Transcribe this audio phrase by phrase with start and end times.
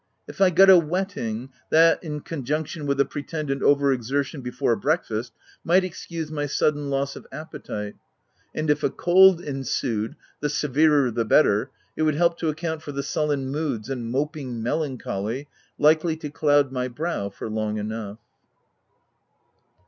[0.27, 5.31] If I got a wetting, that, in conjunction with a pretended over exertion before breakfast,
[5.63, 7.93] might excuse my sudden loss of appetite;
[8.55, 12.91] and if a cold ensued, the severer the better, it would help to account for
[12.91, 18.17] the sullen moods and moping melancholy likely to cloud my brow for long enough.